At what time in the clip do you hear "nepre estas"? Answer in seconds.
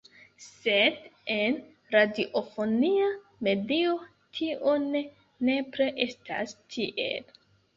5.51-6.57